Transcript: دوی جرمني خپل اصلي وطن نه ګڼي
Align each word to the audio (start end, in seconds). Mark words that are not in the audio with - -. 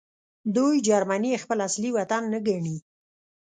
دوی 0.55 0.75
جرمني 0.87 1.31
خپل 1.43 1.57
اصلي 1.67 1.89
وطن 1.97 2.23
نه 2.33 2.39
ګڼي 2.47 2.77